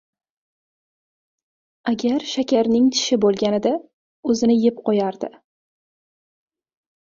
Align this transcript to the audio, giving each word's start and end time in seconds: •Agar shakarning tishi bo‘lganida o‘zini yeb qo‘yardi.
•Agar 1.91 2.25
shakarning 2.31 2.89
tishi 2.97 3.19
bo‘lganida 3.27 3.75
o‘zini 4.33 4.59
yeb 4.65 4.83
qo‘yardi. 4.91 5.33